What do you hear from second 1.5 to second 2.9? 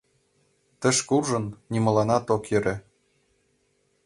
нимоланат ок йӧрӧ!